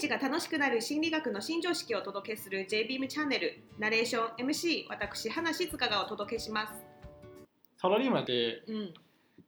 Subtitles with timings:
[0.00, 3.62] 日が楽しくなる心理学の新常識をお届けする JBeam チャンネル。
[3.78, 6.72] ナレーション MC 私花静香がお届けします。
[7.76, 8.94] サラリーマンってうん。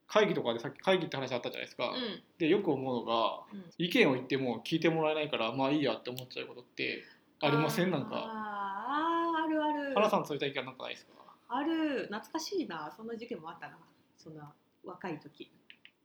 [0.06, 2.22] 会議とかでさっき会議って話あったじゃないですか、うん。
[2.38, 3.64] でよく思うのがうん。
[3.78, 7.02] 意見を言っても聞いてもらえないからまあいいやって思っちゃうことって
[7.40, 7.90] ありません？
[7.90, 8.10] なんか。
[8.12, 9.94] あーあるある。
[9.94, 11.12] 原さんそういった意見なんかないですか？
[11.48, 12.08] ある。
[12.10, 12.92] 懐かしいな。
[12.94, 13.78] そんな事件もあったな。
[14.18, 14.52] そんな
[14.84, 15.50] 若い時。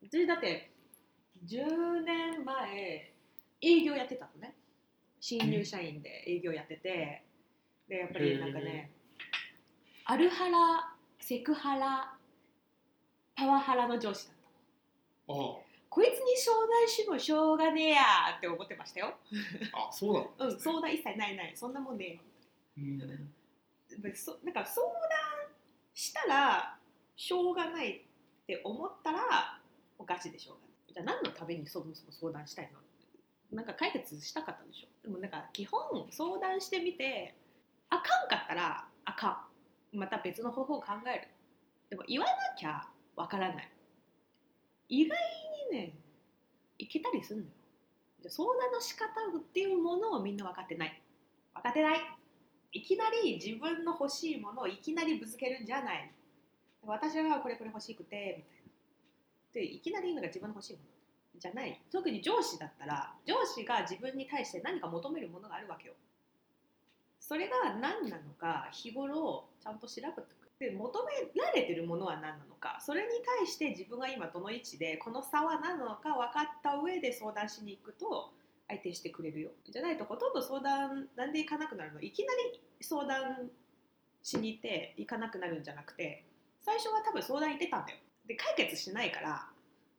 [0.10, 0.72] でだって
[1.46, 3.14] 10年前
[3.62, 4.56] 営業やってたのね。
[5.20, 7.24] 新入社員で営業やってて。
[7.88, 8.92] でやっぱりなんかね
[10.06, 12.14] アルハラセクハラ
[13.36, 14.36] パワハラの上司だっ
[15.28, 15.36] たあ。
[15.90, 18.02] こいつに相談してもしょうがねえや
[18.38, 19.16] って思ってましたよ。
[19.74, 21.54] ああそうだったんうん相談一切ないない。
[21.56, 22.06] そんなもんね。
[22.06, 22.20] えよ
[22.78, 24.94] うんなんか相談
[25.94, 26.78] したら
[27.16, 28.02] しょうがないっ
[28.46, 29.60] て思ったら
[29.98, 30.94] おかしいでしょうがない。
[30.94, 32.80] じゃあ何のためにそもそも相談したいの？
[33.52, 35.08] なんか解決したかったんでしょ？
[35.08, 35.80] でもなんか基本
[36.12, 37.36] 相談してみて
[37.90, 39.48] あかんかったらあか
[39.94, 39.98] ん。
[39.98, 41.28] また別の方法を考える。
[41.90, 43.72] でも言わなきゃわからない。
[44.90, 45.18] 意外
[45.72, 45.94] にね
[46.78, 47.52] いけたりするのよ。
[48.30, 49.06] 相談の仕方
[49.38, 51.02] っていうものをみんな分かってない。
[51.56, 52.00] 分かってない。
[52.74, 56.12] いきなり自分の欲しいものをいきなりぶつけるんじゃない。
[56.86, 58.72] 私はこれこれ欲しくてみたいな。
[59.54, 60.86] でいきなり言うのが自分の欲しいもの。
[61.40, 61.82] じゃない。
[61.92, 65.94] 特に上司だったら上司が自分に対して何か求めるものがあるわけよ。
[67.20, 70.26] それが何なのか日頃ちゃんと調べておく。
[70.60, 78.32] で求められてるものは何なのかそれに対して自分が今どの位置でこの差は何なのか分かった上で相談しに行くと
[78.68, 79.52] 相手してくれるよ。
[79.70, 82.02] じゃないとほとんど相談なんで行かなくなるの？
[82.02, 83.52] いきなり相談
[84.24, 86.26] しに行って行かなくなるんじゃなくて
[86.66, 88.00] 最初は多分相談行ってたんだよ。
[88.28, 89.48] で解決しないから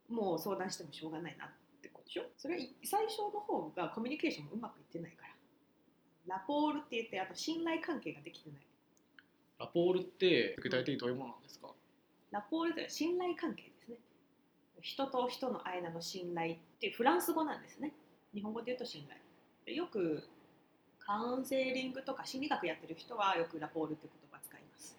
[0.09, 1.49] もう相談してもしょうがないなっ
[1.81, 2.23] てことでしょ？
[2.37, 5.27] それは最初の方がコミュニケーションもうまくいってないか
[6.27, 6.35] ら。
[6.35, 8.59] ラポールって言ってあと信頼関係ができてない。
[9.59, 11.69] ラポールって具体的にどういうものなんですか、
[12.31, 13.97] ラポールというのは信頼関係ですね。
[14.81, 17.93] 人と人の間の信頼ってフランス語なんですね。
[18.33, 19.19] 日本語で言うと信頼。
[19.65, 20.23] でよく
[20.99, 24.97] カウンセリングとか心理学やってる人はよくラポールって言葉使います。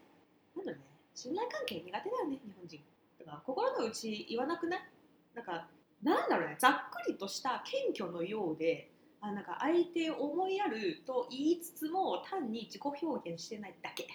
[0.56, 0.84] なんだろうね
[1.14, 2.80] 信頼関係苦手だよね日本人。
[3.20, 4.80] だから心の内言わなくない？
[5.34, 5.68] なんか
[6.02, 6.56] なんだろうね。
[6.58, 14.06] ざっくりとした謙虚のようであなんか相手を思いやると言いつつも単に自己表現してないだけ。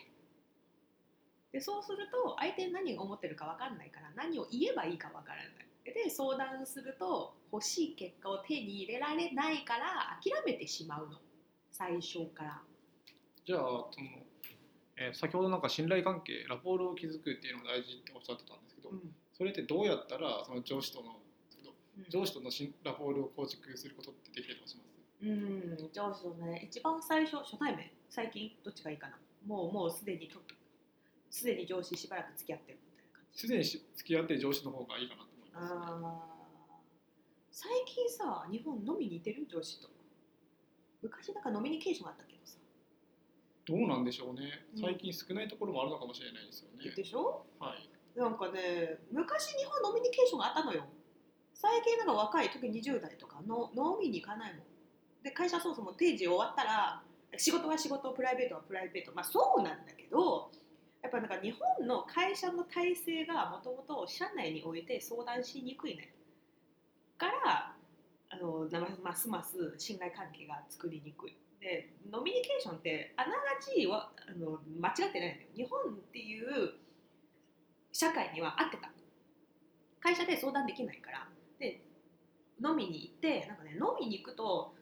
[1.52, 5.94] でそうすると相手何が思ってるか分かんないから何を言えばいいか分からない。
[5.94, 11.20] で相談すると欲しい結果を手に入れられないから諦めてしまうの。
[11.72, 12.62] 最初から。
[13.46, 14.08] じゃあその、
[14.98, 21.20] えー先ほどなんか信頼関係ラポールを築くっていうのが大事っておっしゃってたんですけど、うんそれってどうやったらその上司との
[21.98, 22.06] うん。
[22.10, 22.50] 上司との
[22.84, 24.96] ラポールを構築することってできたりします？
[25.22, 27.90] うん上司とね一番最初初対面？
[28.10, 29.18] 最近どっちがいいかな？
[29.48, 30.40] もうもうすでにと
[31.30, 33.40] すでに上司しばらく付き合ってるみたいな感じ。
[33.40, 35.68] すでにし付き合ってる上司の方がいいかなと思いま
[37.54, 39.90] す、ね、最近さ日本飲みに行ってる上司と
[41.02, 42.58] 昔なんか飲みニケーションあったけどさ。
[43.66, 44.68] どうなんでしょうね。
[44.76, 44.82] うん。
[44.82, 47.46] 最近少ないところもあるのかもしれないですよね、でしょ？
[47.60, 50.86] はいなんかね昔日本飲みニケーションがあったのよ。
[51.54, 54.64] 最近なんか若い特に20代とかの飲みに行かないもん。
[55.24, 57.02] で会社そもそも定時終わったら
[57.38, 59.12] 仕事は仕事プライベートはプライベート。
[59.14, 60.52] まあそうなんだけど
[61.02, 66.14] やっぱなんか日本の会社の体制がもともと社内において相談しにくいね。
[67.18, 67.76] から
[68.30, 68.68] あの
[69.04, 71.38] ますます信頼関係が作りにくい。
[71.60, 75.50] でノミニケーションってあながちはあの間違ってないんだよ。
[75.56, 76.74] 日本っていう
[77.96, 78.92] 社会には合ってた。
[80.02, 81.28] 会社で相談できないから。
[81.58, 81.82] で
[82.62, 84.76] 飲みに行ってなんかね飲みに行くと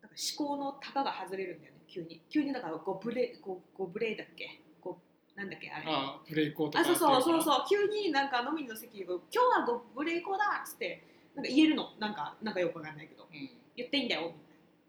[0.00, 1.80] なんか思考の高が外れるんだよね。
[1.88, 2.22] 急に。
[2.30, 4.60] 急にだからごブレごごブレだっけ？
[4.80, 4.96] ご
[5.34, 5.86] なんだっけあれ。
[5.88, 7.38] ああブレイクをとかあそうそうそう。
[7.38, 7.64] うそう。
[7.68, 11.02] 急になんか飲みの席で「今日はごブレイコーだ」っつって
[11.34, 11.96] なんか言えるの。
[11.98, 13.24] なんかなんかよくわかんないけど。
[13.24, 13.50] うん。
[13.74, 14.20] 言っていいんだよ。
[14.22, 14.44] みたいな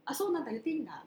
[0.06, 1.04] あそうなんだ言っていいんだ。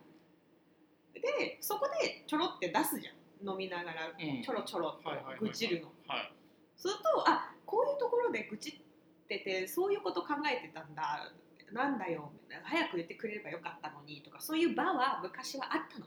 [1.14, 3.14] でそこでちょろって出すじゃん。
[3.48, 4.42] 飲みながらうん。
[4.42, 5.38] ちょろちょろはいはいはいはい。
[5.38, 5.92] 愚痴るの。
[6.08, 6.32] はい
[6.80, 11.30] するとあこういうところで愚痴っててそういうこと考えてたんだ
[11.72, 12.32] なんだよ
[12.64, 16.06] 早く言ってくれればよかったのにとかそういう場は昔はあったの。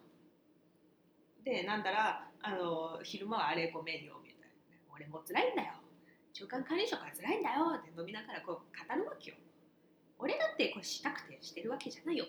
[1.46, 4.48] でなんだらあの昼間はあれごめんよみたいな
[4.96, 5.74] 俺も辛いんだよ
[6.34, 9.38] 中間管理職が辛いんだよって飲みながらこう語るわけよ。
[10.18, 12.26] 俺だってこれしたくてしてるわけじゃないよ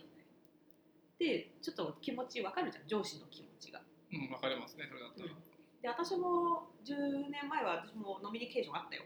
[1.19, 3.81] でちょっと気持ちわかるじゃん上司の気持ちが。
[4.13, 5.31] うん分かりますねそれだったら、
[5.85, 9.03] で私も10年前は私もノミニケーションあったよ。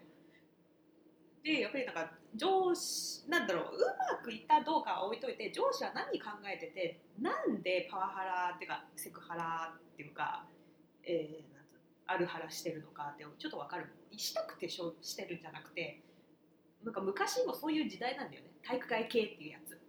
[1.42, 3.78] でやっぱりなんか上司なんだろうう
[4.14, 10.46] まくいったどうかは置いといて上司は何考えててなんでパワハラっていうかセクハラっていうか、
[11.02, 11.42] えー、
[12.06, 13.86] あるハラしてるのかってちょっとわかる。
[14.16, 16.00] したくてしょしてるんじゃなくて
[16.84, 18.50] なんか昔もそういう時代なんだよね。
[18.62, 19.80] 体育会系っていうやつ。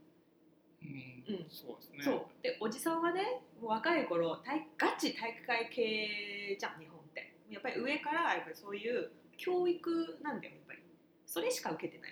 [0.81, 1.35] うん。
[1.35, 1.49] うん。
[1.49, 2.03] そうですね。
[2.03, 2.43] そう。
[2.43, 7.35] でおじさんはねもう若い頃体ガチ体育会系じゃん日本って。
[7.49, 10.79] やっぱり上からやっぱりそういう教育なんだよやっぱり。
[11.25, 12.11] それしか受けてない。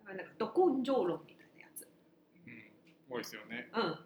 [0.00, 1.88] だからなんかど根性論みたいなやつ。
[2.46, 3.14] うん。
[3.14, 3.68] 多いですよね。
[3.74, 3.98] うん。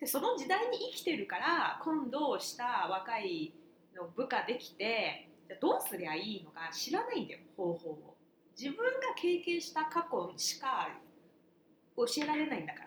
[0.00, 3.54] でその時代に生きてるから今度した若い
[3.94, 8.16] の部下できてじゃあどうすりゃいいのか知らないんだよ方法を。
[8.58, 10.88] 自分が経験した過去しか
[11.96, 12.86] 教えられないんだから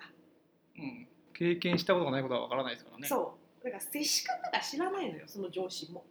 [0.78, 3.08] うん経験したことがないことはわからないですからね。
[3.08, 3.64] そう。
[3.66, 6.06] だから接し方が知らないのよその上司も。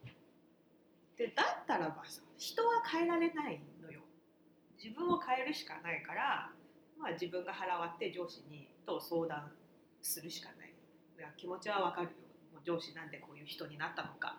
[1.17, 4.01] でだったらばさ人は変えられないのよ。
[4.77, 6.51] 自分を変えるしかないから
[6.99, 9.53] まあ自分が腹割って上司にと相談
[10.03, 10.75] するしかない。
[11.17, 12.13] だから気持ちはわかるよ。
[12.53, 14.37] もう上司なんでこういう人になったのか。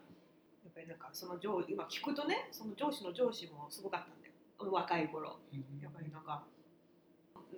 [0.63, 4.33] やっぱりなんかその上今聞くとねその上司の上司もすごかったんだよ。
[4.72, 5.39] 若い頃。
[5.51, 6.44] うんやっぱりなんか、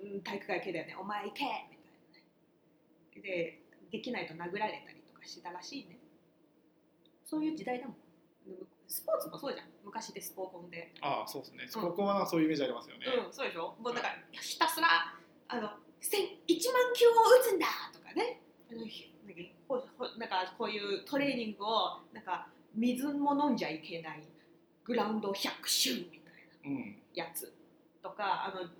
[0.02, 1.44] うん、体育会系だよね、お前行け！
[1.70, 1.77] み。
[3.20, 5.98] で、できないと殴られたりとかしたらしいね。
[7.24, 7.96] そういう時代だもん。
[8.86, 9.66] スポーツもそうじゃん。
[9.84, 10.94] 昔でスポーコンで。
[11.00, 13.76] ああそうですねここはそういうイメージありますよねうん、そうでしょ？
[13.80, 14.88] もうなんか、ひたすら、
[15.48, 15.70] あの、
[16.00, 16.26] 千1
[16.72, 18.40] 万球を打つんだとかね。
[18.70, 19.12] あのひ
[20.18, 24.22] なんかこういうトレーニングを、なんか、水も飲んじゃいけない。
[24.84, 26.78] グラウンド100周みたいな。
[26.78, 27.52] うんやつ
[28.00, 28.70] とかあの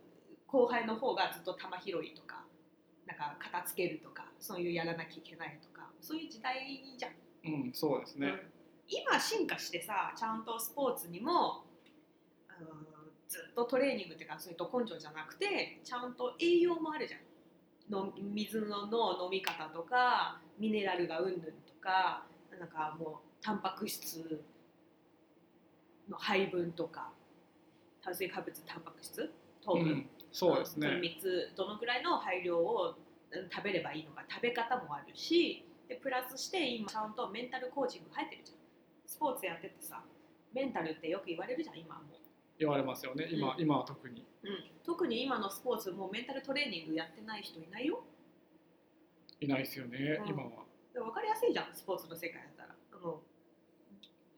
[0.46, 2.44] 後輩の方がずっと球拾いとか
[3.08, 7.12] なんか片付けるとかそういうやらなきゃいけないとかそういう時代じゃん、
[7.44, 8.28] うんそうですね。
[8.28, 8.40] うん。
[8.86, 11.64] 今進化してさちゃんとスポーツにも
[12.48, 12.68] あの
[13.26, 17.20] ずっとトレーニングっていうかそういうど根性じゃなくてちゃんと栄養もあるじゃん。
[17.90, 22.26] の水のの飲み方とかミネラルがうんぬんとか
[22.58, 24.42] なんかもうタンパク質
[26.10, 27.10] の配分とか
[28.02, 29.32] 炭水化物タンパク質
[29.64, 30.88] 糖分、うんそうですね。
[30.88, 32.96] 3つどのくらいの配量を
[33.30, 38.58] うん食べればいいのか食べ方もあるしでプラスして今ちゃんとメンタルコーチング入ってるじゃん。
[39.06, 40.02] スポーツやっててさ
[40.52, 42.02] メンタルってよく言われるじゃん今も。
[42.58, 43.28] 言われますよね。
[43.30, 43.60] 今、うん。
[43.60, 44.26] 今は特に。
[44.42, 48.02] う、うん、特に今のスポーツもうメンタルトレーニングやってない人いないよ。
[49.40, 50.28] いないですよね、うん。
[50.28, 50.50] 今は。
[50.92, 52.74] で分かりやすいじゃんスポーツの世界だったら。
[52.92, 53.22] あの、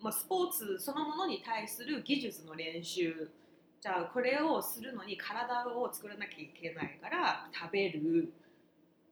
[0.00, 3.30] まあ、スポーツそのものに対する技術の練習
[3.80, 8.32] じゃあこれをするのに体を作らなきゃいけないから食べる。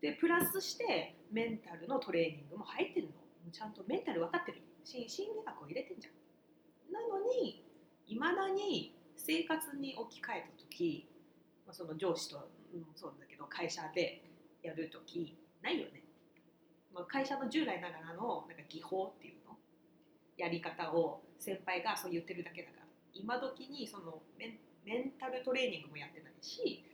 [0.02, 3.12] でプラスしてメンタルのトレーニングも入ってるの。
[3.50, 4.60] ちゃんとメンタル分かってる。
[4.84, 6.92] し心理学を入れてんじゃん。
[6.92, 7.64] なのに
[8.06, 11.08] いまだに生活に置き換えた時、
[11.66, 14.22] まあ、その上司と、うん、そうだけど会社で
[14.62, 16.02] やる時ないよね。
[16.92, 19.56] まあ会社の従来ながらのなんか技法っていうの？
[20.36, 22.87] やり方を先輩がそう言ってるだけだから。
[23.14, 26.84] 今時にそのメンメンタルトレーニングもやってないし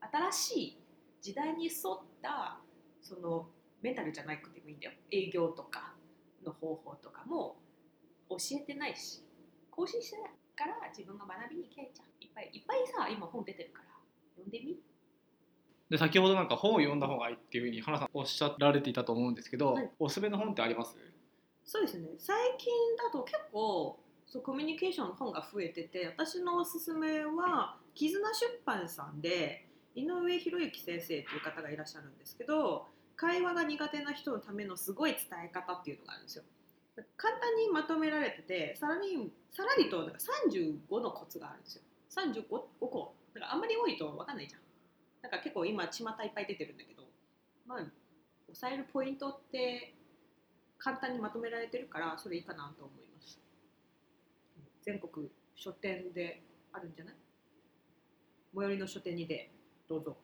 [0.00, 0.78] 新しい
[1.20, 2.58] 時代に沿った
[3.00, 3.46] その
[3.80, 4.92] メンタルじゃなくてもいいんだよ。
[5.10, 5.94] 営業とか
[6.44, 7.56] の方法とかも
[8.28, 9.22] 教えてないし
[9.70, 12.06] 更新してないから自分が学びに行けちゃう。
[12.20, 13.88] いっぱいいっぱいさ今本出てるから
[14.36, 14.78] 読んでみ。
[15.90, 19.90] で先ほどなんか本を読んだ方がいいっていうふうに花さんおっしゃられていたと思うんですけど、はい。
[19.98, 20.96] おすすめの本ってあります？
[21.64, 22.08] そうですね。
[22.18, 36.44] 最近だと結構そうコミュニケーションの本が増えてて私のおすすめは絆出版さんで井上博之先生という方がいらっしゃるんですけど会話が苦手な人のためのすごい伝え方っていうのがあるんですよ。
[37.16, 41.82] 簡単にまとめられててさらにさらりとなんか35のコツがあるんですよ。
[42.10, 42.44] 35
[42.80, 44.60] 個なんかあんまり多いと分かんないじゃん。
[45.22, 47.04] なんか結構今巷いっぱい出てるんだけど。
[47.66, 49.94] まあ押さえるポイントって
[50.78, 53.13] 簡単にまとめられてるからそれいいかなと思います。
[54.84, 57.14] 全国書店であるんじゃない？
[58.54, 59.50] 最寄りの書店にで。
[59.88, 60.16] どうぞ。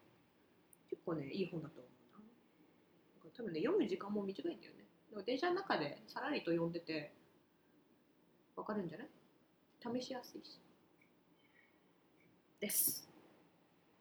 [0.88, 1.88] 結構ねいい本だと思
[2.18, 3.30] うな。
[3.36, 4.84] 多分ね読む時間も短いんだよね。
[5.10, 7.12] だから電車の中でさらりと読んでて
[8.56, 9.08] わかるんじゃない？
[10.00, 10.58] 試しやすいし。
[12.60, 13.09] です。